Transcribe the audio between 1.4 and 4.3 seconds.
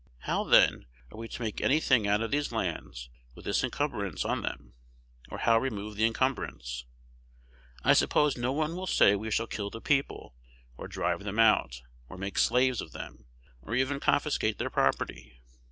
make any thing out of these lands with this encumbrance